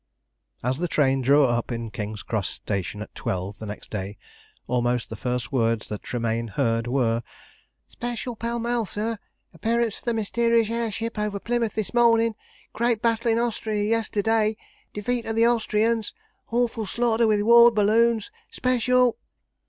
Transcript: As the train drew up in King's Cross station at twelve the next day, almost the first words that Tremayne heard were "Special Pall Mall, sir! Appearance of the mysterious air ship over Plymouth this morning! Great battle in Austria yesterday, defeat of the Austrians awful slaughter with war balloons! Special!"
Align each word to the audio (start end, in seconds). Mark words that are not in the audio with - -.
As 0.63 0.79
the 0.79 0.87
train 0.87 1.21
drew 1.21 1.45
up 1.45 1.71
in 1.71 1.91
King's 1.91 2.23
Cross 2.23 2.49
station 2.49 3.03
at 3.03 3.13
twelve 3.13 3.59
the 3.59 3.67
next 3.67 3.91
day, 3.91 4.17
almost 4.65 5.11
the 5.11 5.15
first 5.15 5.51
words 5.51 5.89
that 5.89 6.01
Tremayne 6.01 6.47
heard 6.47 6.87
were 6.87 7.21
"Special 7.87 8.35
Pall 8.35 8.57
Mall, 8.57 8.87
sir! 8.87 9.19
Appearance 9.53 9.99
of 9.99 10.05
the 10.05 10.15
mysterious 10.15 10.71
air 10.71 10.89
ship 10.91 11.19
over 11.19 11.39
Plymouth 11.39 11.75
this 11.75 11.93
morning! 11.93 12.33
Great 12.73 12.99
battle 13.03 13.29
in 13.29 13.37
Austria 13.37 13.83
yesterday, 13.83 14.57
defeat 14.91 15.27
of 15.27 15.35
the 15.35 15.45
Austrians 15.45 16.15
awful 16.49 16.87
slaughter 16.87 17.27
with 17.27 17.41
war 17.43 17.69
balloons! 17.69 18.31
Special!" 18.49 19.19